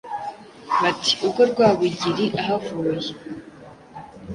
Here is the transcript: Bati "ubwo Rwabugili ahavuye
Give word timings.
Bati 0.81 1.11
"ubwo 1.25 1.41
Rwabugili 1.51 2.25
ahavuye 2.41 3.09